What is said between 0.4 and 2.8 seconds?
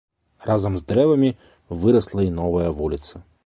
Разам з дрэвамі вырасла і новая